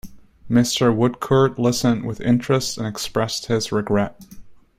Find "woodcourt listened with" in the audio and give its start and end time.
0.91-2.21